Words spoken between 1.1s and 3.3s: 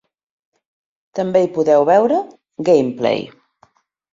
També hi podeu veure: Gameplay.